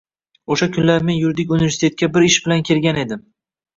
[0.53, 3.27] Oʻsha kunlari men yuridik universitetga bir ish bilan kelgandim.